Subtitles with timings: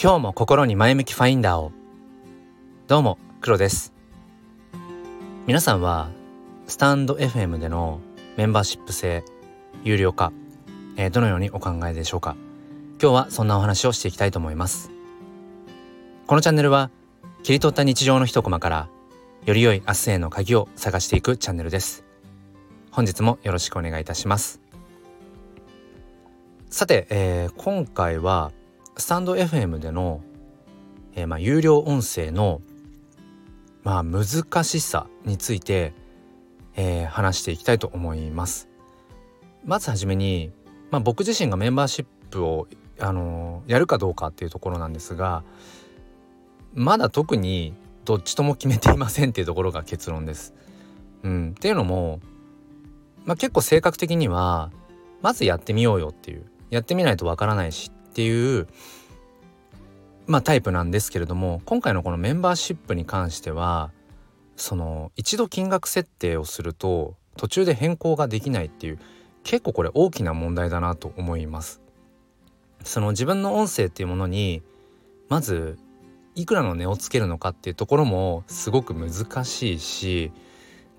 [0.00, 1.72] 今日も心に前向きファインダーを。
[2.86, 3.92] どうも黒です。
[5.48, 6.10] 皆さんは
[6.68, 7.98] スタンド FM での
[8.36, 9.24] メンバーシップ制
[9.82, 10.32] 有料化、
[10.96, 12.36] えー、どのようにお考えでしょうか？
[13.02, 14.92] 今日はそんなお話をしていきたいと思います。
[16.28, 16.92] このチャンネルは
[17.42, 18.88] 切り取った日常の一コマから
[19.46, 22.04] より良い明日への鍵を探していくチャンネルです。
[22.92, 24.60] 本日もよろしくお願いいたします。
[26.70, 28.52] さて、えー、今回は
[28.98, 30.22] スタンド FM での、
[31.14, 32.60] えー、まあ、有料音声の、
[33.84, 35.94] まあ、難しさについて、
[36.74, 38.68] えー、話していきたいと思います。
[39.64, 40.50] まずはじめに、
[40.90, 42.66] まあ、僕自身がメンバーシップを、
[42.98, 45.44] あのー、やるかどうかっていうところなんですが
[46.74, 47.74] まだ特に
[48.04, 50.54] どっちとも決めていませんっていうところが結論です。
[51.22, 52.20] うん、っていうのも、
[53.24, 54.72] まあ、結構性格的には
[55.22, 58.66] まずやってみようよっていうやってみないとわからないしっていう
[60.26, 63.90] まあタイプなんですけれども今回のこのメンバーシップに関しては
[64.56, 68.98] その一度金額設定をすると途中で変更ができないっていう
[69.44, 71.80] 結構これ大きな問題だなと思います。
[72.84, 74.62] その自分の音声っていうものに
[75.28, 75.78] まず
[76.34, 80.32] いくらの値をつけるのかっていうところもすごく難しいし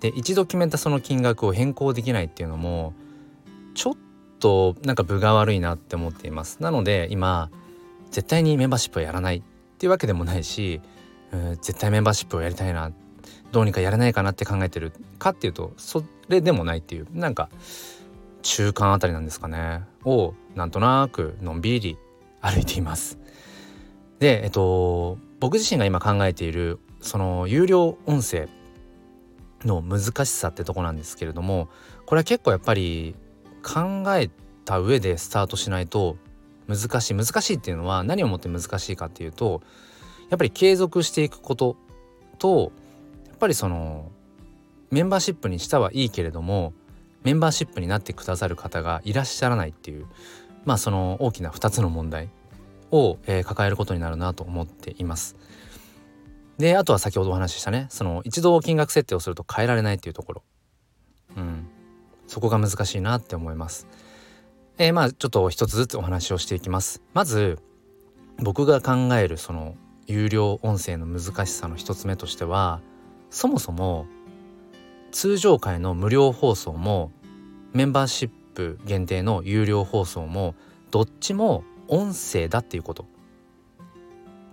[0.00, 2.94] で一度決めたその金額を変更できないっていうのも
[3.74, 3.96] ちょっ
[4.40, 7.50] となんか分が悪いなって思っていますなので今
[8.10, 9.42] 絶対にメンバーシップをやらないっ
[9.78, 10.80] ていうわけでもないし、
[11.32, 12.90] うん、絶対メンバーシップをやりたいな
[13.52, 17.50] どうにかやれないかなって考えてるかっていうとそれでもないっていうなんか
[18.42, 21.98] 中間あたりなんですかねをなんとなくのんびり
[22.40, 23.18] 歩いています。
[24.18, 28.48] でえっと僕自身が今考えているその有料音声
[29.64, 31.68] の難しさってとこなんですけれども
[32.06, 33.14] これは結構やっぱり
[33.60, 34.30] 考え
[34.64, 36.16] た上でスタートしないと
[36.68, 39.62] 難しい難しいっていうのは何をもって難しいかっていうと
[40.28, 41.76] やっぱり継続していくこと
[42.38, 42.72] と
[43.28, 44.10] やっぱりその
[44.90, 46.72] メンバーシップにしたはいいけれども
[47.22, 50.06] メンバーシップになってくださる方がいらっしゃらないっていう
[50.64, 52.28] まあその大きな2つの問題
[52.92, 55.36] を、えー、抱えることになるなと思っています。
[56.58, 60.42] であとは先ほどお話ししたねその一度金額設定をすると変えられないっていうところ。
[62.30, 63.88] そこが難しいなって思います。
[64.78, 67.02] えー、まあちょっと一つずつお話をしていきます。
[67.12, 67.58] まず
[68.38, 69.74] 僕が考えるその
[70.06, 72.82] 有料音声の難しさの一つ目としては
[73.30, 74.06] そもそも
[75.10, 77.10] 通常回の無料放送も
[77.72, 80.54] メンバーシップ限定の有料放送も
[80.92, 83.06] どっちも音声だっていうこと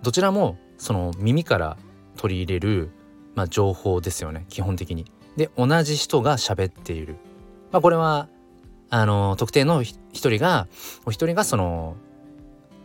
[0.02, 1.76] どちらもその耳から
[2.16, 2.90] 取り入れる、
[3.36, 5.04] まあ、情報ですよね基本的に。
[5.36, 7.16] で同じ人が喋っている
[7.70, 8.28] まあ、これは
[8.90, 10.66] あの特定の一人が
[11.04, 11.96] お一人がその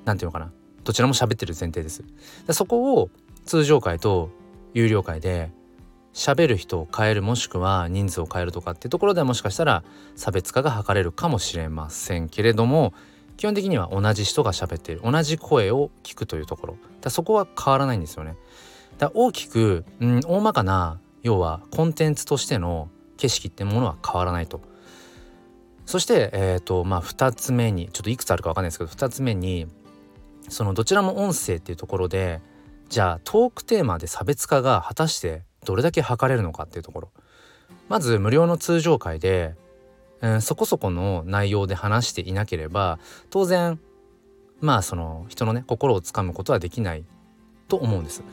[0.06, 0.52] 何て言うのかな
[0.84, 2.04] どちらも喋ってる前提です。
[2.52, 3.10] そこを
[3.46, 4.30] 通常回と
[4.74, 5.52] 有料回で
[6.14, 9.84] 喋る人を変えるもしくは人数を変えるとかっていうところではもしかしたら
[10.16, 12.94] 差別化が図れるかもしれませんけれども
[13.38, 18.36] 基本的には同じ人が喋っている同じ声を聞くというところだそこは変わらないんですよね。
[19.00, 24.62] だ大きく、うん、大まかな要はコンテンツとしての景色ってものは変わらないと。
[25.86, 29.68] そして、えーとまあ、2つ目にちょっといくつあるか分かんないですけど2つ目に
[30.50, 32.42] そのどちらも音声っていうところで
[32.90, 37.12] じゃあトークテーマで差別化が果たしてどれだけ測れるのかっていうところ
[37.90, 39.56] まず無料の通常会で、
[40.22, 43.80] うん、そこそこの内容で話していなければ当然
[44.62, 47.06] まあその人のね心をつかむことはできない
[47.68, 48.24] と思うんです。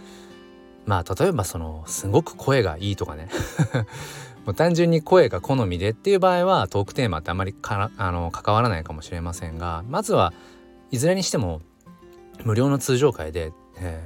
[0.87, 3.29] まあ例えばそのすごく声がいいとかね
[4.47, 10.33] もう単純に声が好みでっていう場合はトークテーマってあまりあの関わらないかもしれませんがまずは
[10.91, 11.61] いずれにしても
[12.45, 14.03] 無料の通常会で、え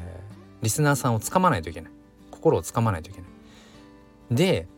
[0.60, 1.92] ー、リスナーさんをつかまないといけない
[2.30, 3.30] 心をつかまないといけない。
[4.30, 4.68] で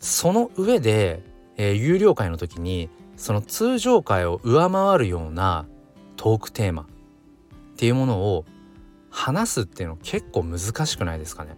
[0.00, 1.22] その上で、
[1.56, 5.66] えー、有料会の時にその通常会を上回るような
[6.16, 6.86] トークテーマっ
[7.76, 8.44] ていうものを
[9.10, 11.56] 話すっていうの結構難しくないですかね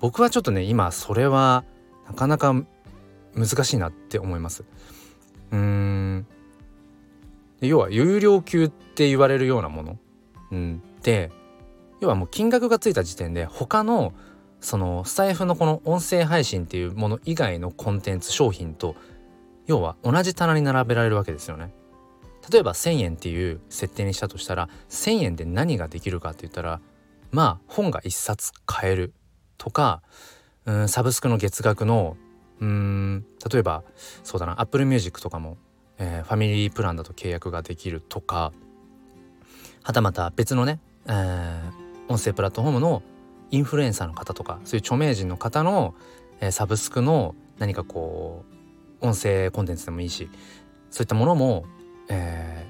[0.00, 1.64] 僕はちょっとね今それは
[2.06, 2.54] なかなか
[3.34, 4.64] 難しいなって思います。
[5.52, 6.26] うん
[7.60, 9.98] 要は有料級って言われるようなもの、
[10.50, 11.30] うん、で
[12.00, 14.14] 要はもう金額がついた時点で他の
[14.60, 18.94] そのスタイフのこの音声配信っていうもの以外のコンテンツ商品と
[19.66, 21.72] 要は同じ棚に並べられるわけですよね。
[22.50, 26.80] 例えば1,000円っていう設定にしたとしたら1,000円で何ができるかって言ったら
[27.30, 29.12] まあ本が1冊買える
[29.58, 30.02] とか
[30.64, 32.16] うんサブスクの月額の
[32.60, 33.24] うん。
[33.50, 33.82] 例えば
[34.22, 35.56] そうだな Apple Music とかも、
[35.98, 38.52] えー、ファミリープランだと契約ができるとか
[39.82, 43.02] はたまた別のねえー、音声プラットフォームの
[43.50, 45.94] インフルエンサーの方とかそういう著名人の方の、
[46.40, 48.44] えー、サブスクの何かこ
[49.02, 50.30] う音声コンテンツでもいいし
[50.90, 51.64] そういったものも、
[52.08, 52.66] え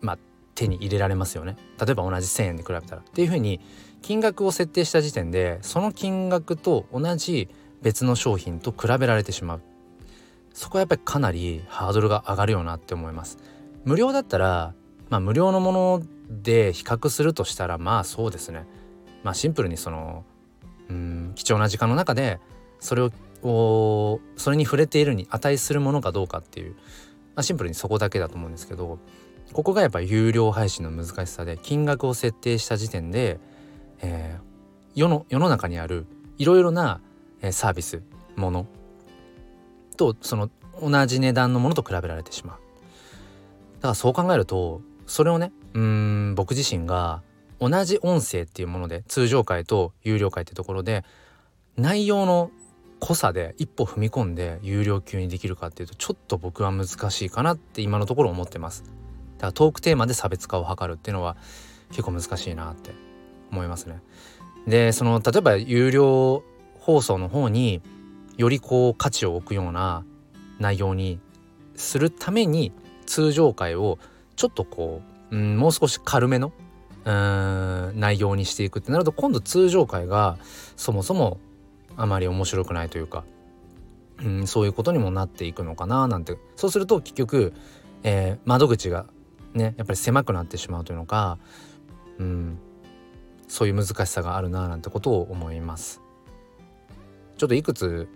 [0.00, 0.18] ー、まあ
[0.54, 1.56] 手に入れられますよね。
[1.78, 3.00] 例えば同じ1,000円で比べたら。
[3.00, 3.60] っていうふうに
[4.02, 7.48] 金額を設定した時点でその金額と同じ
[7.82, 9.60] 別の商品と比べられてしまう。
[10.52, 13.38] そこはやっぱりかなりハードルが上がるよなって思います。
[13.84, 14.74] 無料だったら
[15.08, 18.66] まあ無料のもので比較するとしたらまあそうですね。
[19.22, 20.24] まあシンプルにその
[20.88, 22.40] うん貴重な時間の中で
[22.80, 23.02] それ
[23.42, 26.76] をそれに触れているに値するものかどうかっていう、ま
[27.36, 28.98] あ、シンプルにそこだけだと思うんですけど
[29.52, 33.40] ここがやっぱ有料配信の難しさで金額を設定した時点で、
[34.00, 34.42] えー、
[34.94, 36.06] 世の世の中にある
[36.38, 37.00] いろいろな
[37.52, 38.02] サービス
[38.36, 38.66] もの
[39.96, 40.50] とその
[40.80, 42.58] 同じ値段のものと比べられてしまう。
[43.76, 47.22] だからそう考えるとそれをねうん僕自身が
[47.58, 51.04] 同じ音声っていうもので通常回と有料回ってところで
[51.76, 52.50] 内容の
[53.00, 58.84] 濃さで一歩踏み込んで有料級にできるかっていうとちょっと僕は難しいかなって今のところ思ってます。
[58.84, 61.36] だからトークテーマで差別化を図るっていうのは
[61.90, 62.92] 結構難しいなって
[63.50, 64.02] 思いますね。
[64.66, 66.44] でその例えば有料
[66.90, 67.82] 放送の方に
[68.36, 70.04] よりこう価値を置くような
[70.58, 71.20] 内容に
[71.76, 72.72] するために
[73.06, 73.98] 通常回を
[74.34, 76.52] ちょっとこう、うん、もう少し軽めの
[77.04, 80.36] うん内容にしていくってなると今度通常回が
[80.76, 81.38] そもそも
[81.96, 83.24] あまり面白くないというか、
[84.22, 87.52] うん、そういうことにもなっていくのかななんてそうすると結局、
[88.02, 89.06] えー、窓口が
[89.54, 91.38] ねやっぱり狭くなってしまうというのか、
[92.18, 92.58] うん、
[93.48, 96.02] そういう難しさがあるななんてことを思います。
[97.40, 98.06] ちょっといくつ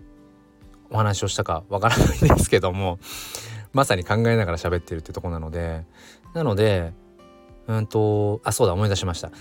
[0.91, 2.99] お話をしたかわからないんですけども
[3.73, 5.83] まさに考えながら喋ってるってとこなので
[6.35, 6.93] なので
[7.65, 9.31] うんとあそうだ思い出しました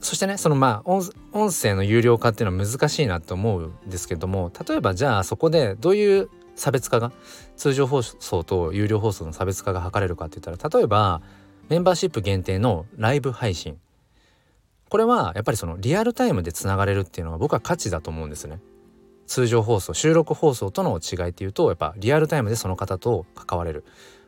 [0.00, 1.10] そしてねそのまあ音
[1.50, 7.10] 声の有料化っていうのは難しいなと思うんですけども例えばじゃあそこでどういう差別化が
[7.56, 11.22] 通常放送と有料放送の差別化が図れるかって言ったら例えば
[11.70, 13.78] メンバーシップ限定のライブ配信
[14.90, 18.60] これはやっぱりそのリアルタイムでつながれるっていうのは僕は価値だと思うんですね。
[19.26, 23.84] 通常放送収録放送との違いっていうとやっぱリアルタイムでその方と関われる。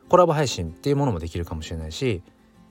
[0.09, 2.23] コラボ配信っていうものもできるかもしれないし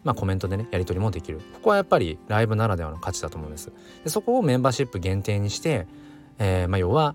[0.02, 1.38] まあコメントでねやり取りもできる。
[1.54, 3.72] ここはやっぱりライブならではの価値だと思うんです。
[4.04, 5.86] でそこをメンバーシップ限定にして、
[6.38, 7.14] えー、まあ要は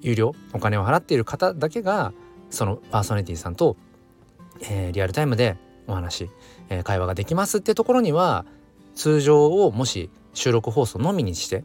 [0.00, 2.12] 有料お金を払っている方だけが
[2.50, 3.76] そのパーソナリティさんと、
[4.62, 6.28] えー、リアルタイムでお話、
[6.68, 8.44] えー、会話ができますってところには
[8.94, 11.64] 通常をもし収録放送のみにして、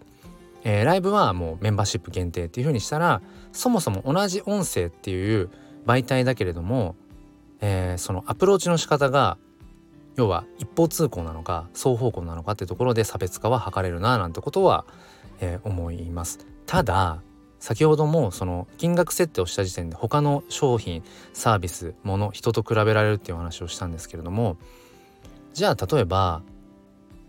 [0.64, 3.22] えー、ライブはもうメンバーシップ限定っていう風にしたら
[3.52, 5.50] そもそも同じ音声っていう
[5.86, 6.96] 媒体だけれども、
[7.62, 9.38] えー、そのアプローチの仕方が
[10.16, 14.86] 要は一方通行なのか双方向なのかってところで差別化は図れるななんてことは、
[15.40, 16.40] えー、思います。
[16.66, 17.22] ただ
[17.60, 21.04] 先ほどもその金額設定をした時点で他の商品
[21.34, 24.58] サービスもの人と比べられるっていう話をしたんですけれども
[25.54, 26.44] じゃあ例えば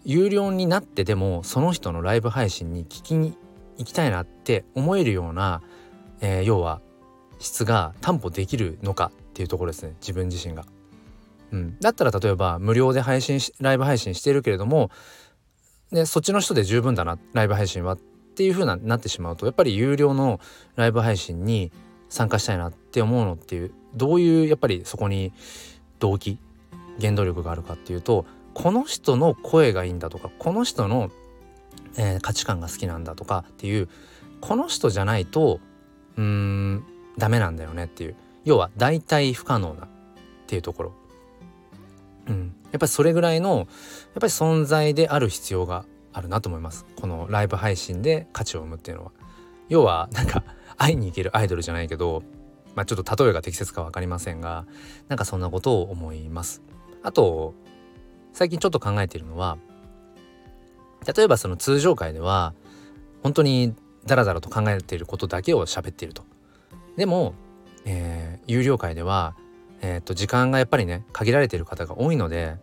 [0.08, 3.36] 有料になってでもその人のライブ配信に聞きに
[3.76, 5.60] 行きたいなって思えるような、
[6.22, 6.80] えー、要は
[7.38, 10.64] 質が担保できるのかっていうところですね自分自身が。
[11.52, 14.90] うん、だったら例えば無料で配信しライブ配信しているけれども、
[15.90, 20.40] ね、そっちの人で十分だなライブ配信はっていう風ななってしまうとやっぱり有料の
[20.76, 21.70] ライブ配信に
[22.08, 25.34] 参加したいなって思うのっていうどういうやっぱりそこに
[25.98, 26.38] 動機
[26.98, 28.24] 原動力があるかっていうと
[28.58, 31.12] この人の声がいいんだとかこの人の、
[31.96, 33.88] えー、価値観が好きなんだとかっていう
[34.40, 35.60] この人じゃないと
[36.16, 36.84] うーん
[37.16, 38.16] ダメなんだよねっていう。
[38.44, 39.88] 要は代替不可能なっ
[40.48, 40.92] ていうところ、
[42.26, 43.66] うん、やっぱりそれぐらいのやっ
[44.20, 46.84] ぱり存在である必要があるなと思います。
[47.00, 49.12] このライブ配信で価値を生むっていうのは。
[49.68, 50.42] 要はなんか
[50.76, 52.24] 会いに行けるアイドルじゃないけど
[52.74, 54.66] まあちょっと例えが適切か分かりませんが
[55.06, 56.62] なんかそんなことを思います。
[57.04, 57.54] あと
[58.38, 59.58] 最近ちょっと考えているのは
[61.12, 62.54] 例えばその通常会では
[63.24, 63.74] 本当に
[64.06, 66.22] ダラダラと考えていることだけを喋っていると。
[66.96, 67.34] でも、
[67.84, 69.34] えー、有料会では、
[69.80, 72.54] えー、と時間がやっぱりね限られている方が多いので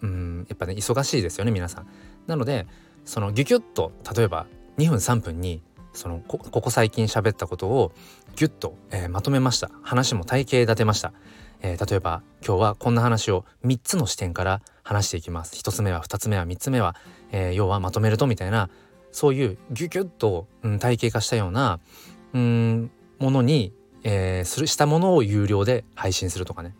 [0.00, 1.88] うんやっぱね忙しいですよね皆さん。
[2.28, 2.68] なので
[3.04, 4.46] そのギュギュッと例えば
[4.78, 5.60] 2分3分に
[5.92, 7.90] そのここ最近喋ったことを
[8.36, 11.12] ギュッと、えー、まとめました話も体系立てました、
[11.62, 15.56] えー、例えば今日はこんな話を3つの視点から話していきます。
[15.56, 16.94] 1つ目は2つ目は3つ目は、
[17.32, 18.70] えー、要はまとめるとみたいな
[19.10, 21.80] そういうギュギュッと、うん、体系化したような
[22.32, 23.72] うんものに、
[24.04, 26.76] えー、するしたものを有料で配信するとかね。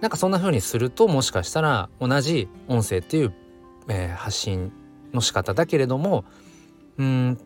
[0.00, 3.32] なんかそんな風にするともしかしたら同じ音声っていう
[3.88, 4.72] えー、発信
[5.12, 6.24] の仕方だけれども
[6.98, 7.38] うん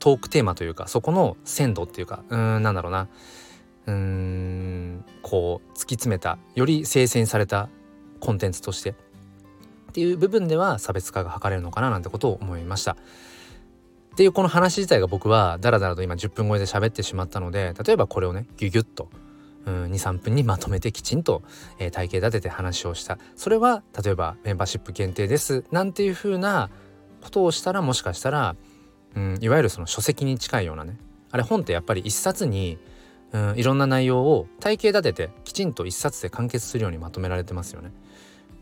[0.00, 3.08] トークテーマというかそこの鮮度っていうかうんなんだろうな。
[3.84, 7.68] うんこう突き詰めたより精選された
[8.20, 8.94] コンテンツとして
[9.92, 12.92] っていう部分では差別化が図れるのかななんてことを思いました。
[12.92, 19.08] っていうこの話自体が僕はダラダラと今10分超えで喋ってしまったので例えばこれをねギュギュッと
[19.66, 21.42] 23分にまとめてきちんと、
[21.78, 26.68] えー、体系立てて話をしたそれは例えばメンバーシップ限定ですなんていう風な
[27.22, 28.56] ことをしたらもしかしたら、
[29.14, 30.98] うん、いわゆるその書籍に近いようなね
[31.30, 32.76] あれ本ってやっぱり一冊に、
[33.32, 37.92] うん、いろんな内容を体系立ててきちんと一冊で完結するようにまとめられてますよね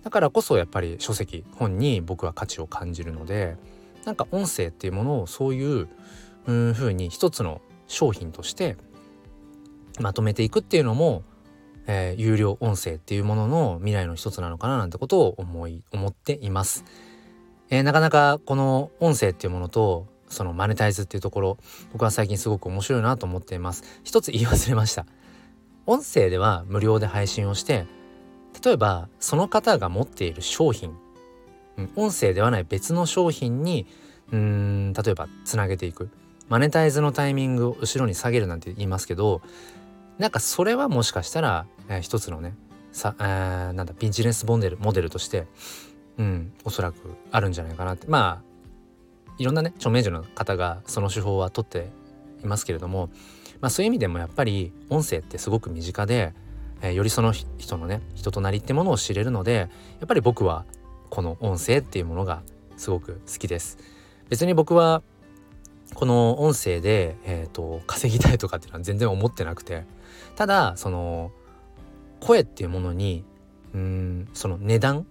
[0.03, 3.57] だからこそやっぱり書籍本に僕は価値を感じるので
[4.05, 5.89] なんか音声っていうものをそういう
[6.47, 8.77] 風に一つの商品として
[9.99, 11.23] まとめていくっていうのも、
[11.87, 16.85] えー、有料音声っていうものの未来の一つなのかななんてことを思い思っています。
[17.69, 21.59] えー、なかなかこの音声っていうものとそのマネタイズっていうところ
[21.93, 24.01] 僕は最近すごく面白いなと思っています。
[24.03, 25.05] 一つ言い忘れました。
[25.87, 27.87] 音声では無料で配信をして
[28.65, 30.97] 例えばその方が持っている商品
[31.97, 33.87] 音声ではない別の商品に
[34.33, 36.11] うん例えばつなげていく。
[36.49, 39.41] マネタイズのタイミングを後ろに下げるなんて言いますけど
[40.19, 42.57] なんかそれはもしかしたら、えー、一つのね
[42.91, 45.47] さ、えー、なんだビジネスモデルモデルとして
[46.19, 46.97] うんおそらく
[47.31, 48.09] あるんじゃないかなって。
[48.09, 48.51] まあ
[49.39, 51.89] いろんなね著名人の方がその手法は取って
[52.45, 53.09] いますけれども、
[53.61, 56.35] まあ、そういう意味でもやっぱり音声ってすごく身近で、
[56.83, 59.69] えー、よりその人のね人となりってものを知れるのでや
[60.05, 60.65] っぱり僕は
[61.09, 62.43] この音声っていうものが
[62.77, 63.79] すごく好きです
[64.29, 65.03] 別に僕は
[65.95, 69.85] この音声で、えーと、稼ぎたいとかっていうのは全然思ってなくて
[70.37, 71.33] ただその
[72.21, 73.25] 声っていうものに
[73.75, 75.05] うんその値段っ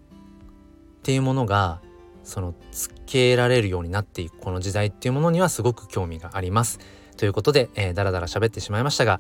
[1.04, 1.82] ていうものが
[2.24, 6.80] そのつけられるようになっていくこの時代っていうものにはすごく興味があります。
[7.18, 9.20] ということで、えー、だらだら喋ってしまいましたが、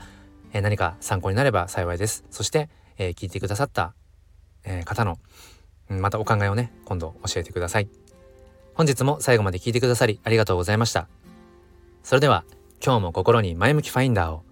[0.53, 2.23] え、何か参考になれば幸いです。
[2.29, 3.93] そして、え、聞いてくださった、
[4.63, 5.19] え、方の
[5.89, 7.89] またお考えをね今度教えてください
[8.75, 11.07] 本日も最後まで聞いてくださりありがとうございました
[12.03, 12.45] それでは
[12.83, 14.43] 今日も心に前向きファインダーを